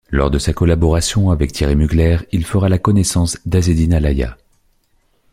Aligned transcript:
Lors 0.09 0.31
de 0.31 0.39
sa 0.39 0.51
collaboration 0.51 1.29
avec 1.29 1.51
Thierry 1.51 1.75
Mugler, 1.75 2.17
il 2.31 2.43
fera 2.43 2.69
la 2.69 2.79
connaissance 2.79 3.37
d’Azzedine 3.45 3.93
Alaïa. 3.93 4.35